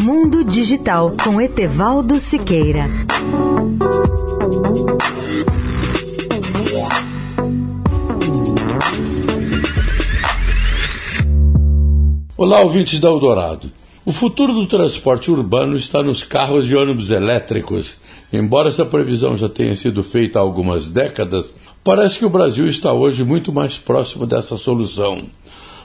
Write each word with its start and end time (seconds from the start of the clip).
Mundo 0.00 0.44
Digital 0.44 1.12
com 1.24 1.40
Etevaldo 1.40 2.20
Siqueira. 2.20 2.84
Olá, 12.36 12.60
ouvintes 12.60 13.00
da 13.00 13.08
Eldorado. 13.08 13.72
O 14.04 14.12
futuro 14.12 14.52
do 14.52 14.66
transporte 14.66 15.32
urbano 15.32 15.76
está 15.76 16.00
nos 16.00 16.22
carros 16.22 16.70
e 16.70 16.76
ônibus 16.76 17.10
elétricos. 17.10 17.96
Embora 18.32 18.68
essa 18.68 18.86
previsão 18.86 19.36
já 19.36 19.48
tenha 19.48 19.74
sido 19.74 20.04
feita 20.04 20.38
há 20.38 20.42
algumas 20.42 20.88
décadas, 20.88 21.52
parece 21.82 22.20
que 22.20 22.24
o 22.24 22.30
Brasil 22.30 22.68
está 22.68 22.92
hoje 22.92 23.24
muito 23.24 23.52
mais 23.52 23.78
próximo 23.78 24.26
dessa 24.26 24.56
solução. 24.56 25.24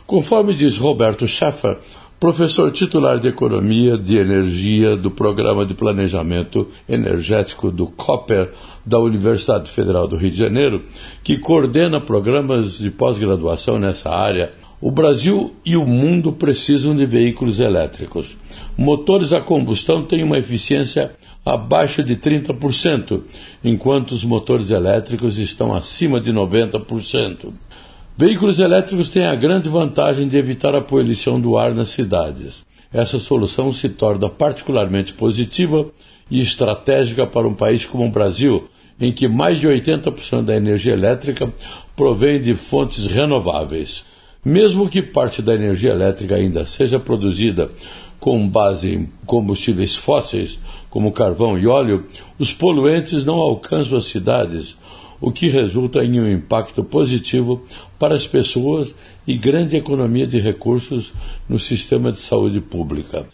Conforme 0.05 0.53
diz 0.53 0.77
Roberto 0.77 1.25
Schaffer, 1.25 1.77
professor 2.23 2.71
titular 2.71 3.19
de 3.19 3.27
Economia 3.27 3.97
de 3.97 4.15
Energia 4.15 4.95
do 4.95 5.11
Programa 5.11 5.65
de 5.65 5.73
Planejamento 5.73 6.69
Energético 6.87 7.69
do 7.69 7.85
COPER 7.85 8.53
da 8.85 8.97
Universidade 8.97 9.69
Federal 9.69 10.07
do 10.07 10.15
Rio 10.15 10.31
de 10.31 10.37
Janeiro, 10.37 10.83
que 11.21 11.37
coordena 11.37 11.99
programas 11.99 12.77
de 12.77 12.89
pós-graduação 12.89 13.77
nessa 13.77 14.09
área 14.09 14.53
o 14.79 14.89
Brasil 14.89 15.53
e 15.65 15.75
o 15.75 15.85
mundo 15.85 16.31
precisam 16.31 16.95
de 16.95 17.05
veículos 17.05 17.59
elétricos. 17.59 18.37
Motores 18.77 19.33
a 19.33 19.41
combustão 19.41 20.01
têm 20.01 20.23
uma 20.23 20.37
eficiência 20.37 21.11
abaixo 21.45 22.01
de 22.01 22.15
30%, 22.15 23.21
enquanto 23.61 24.13
os 24.13 24.23
motores 24.23 24.69
elétricos 24.69 25.37
estão 25.37 25.73
acima 25.73 26.21
de 26.21 26.31
90%. 26.31 27.51
Veículos 28.15 28.59
elétricos 28.59 29.09
têm 29.09 29.25
a 29.25 29.33
grande 29.33 29.67
vantagem 29.67 30.27
de 30.27 30.37
evitar 30.37 30.75
a 30.75 30.81
poluição 30.81 31.41
do 31.41 31.57
ar 31.57 31.73
nas 31.73 31.89
cidades. 31.89 32.63
Essa 32.93 33.17
solução 33.17 33.73
se 33.73 33.89
torna 33.89 34.29
particularmente 34.29 35.13
positiva 35.13 35.87
e 36.29 36.39
estratégica 36.39 37.25
para 37.25 37.47
um 37.47 37.55
país 37.55 37.87
como 37.87 38.05
o 38.05 38.11
Brasil, 38.11 38.69
em 39.01 39.11
que 39.11 39.27
mais 39.27 39.59
de 39.59 39.67
80% 39.67 40.43
da 40.43 40.55
energia 40.55 40.93
elétrica 40.93 41.51
provém 41.95 42.39
de 42.39 42.53
fontes 42.53 43.07
renováveis. 43.07 44.05
Mesmo 44.45 44.87
que 44.87 45.01
parte 45.01 45.41
da 45.41 45.55
energia 45.55 45.89
elétrica 45.89 46.35
ainda 46.35 46.67
seja 46.67 46.99
produzida 46.99 47.71
com 48.19 48.47
base 48.47 48.93
em 48.93 49.09
combustíveis 49.25 49.95
fósseis, 49.95 50.59
como 50.87 51.11
carvão 51.11 51.57
e 51.57 51.65
óleo, 51.65 52.05
os 52.37 52.53
poluentes 52.53 53.25
não 53.25 53.37
alcançam 53.37 53.97
as 53.97 54.05
cidades, 54.05 54.77
o 55.23 55.31
que 55.31 55.47
resulta 55.47 56.03
em 56.03 56.19
um 56.19 56.29
impacto 56.29 56.83
positivo 56.83 57.63
para 57.97 58.13
as 58.13 58.27
pessoas 58.27 58.93
e 59.25 59.37
grande 59.37 59.77
economia 59.77 60.27
de 60.27 60.37
recursos 60.37 61.13
no 61.47 61.57
sistema 61.57 62.11
de 62.11 62.19
saúde 62.19 62.59
pública. 62.59 63.25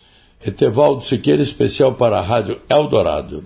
Etevaldo 0.45 1.03
Siqueira, 1.03 1.41
especial 1.41 1.95
para 1.95 2.19
a 2.19 2.21
Rádio 2.21 2.59
Eldorado. 2.69 3.43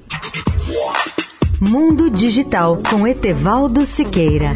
Mundo 1.61 2.09
Digital 2.09 2.77
com 2.89 3.07
Etevaldo 3.07 3.85
Siqueira. 3.85 4.51